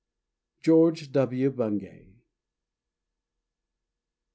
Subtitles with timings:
[0.63, 1.51] GEORGE W.
[1.51, 2.07] BUNGAY.